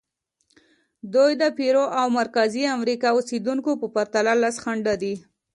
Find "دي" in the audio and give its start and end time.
5.01-5.15